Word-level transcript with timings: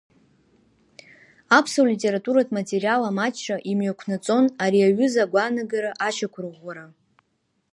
Аԥсуа 1.57 1.89
литературатә 1.91 2.51
аматериал 2.51 3.01
амаҷра 3.09 3.55
имҩақәнаҵон 3.71 4.45
ари 4.63 4.81
аҩыза 4.87 5.23
агәаанагара 5.25 5.91
ашьақәырӷәӷәара. 6.07 6.85